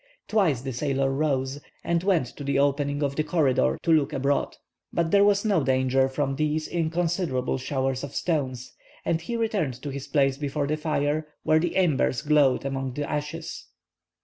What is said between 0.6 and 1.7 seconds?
the sailor rose,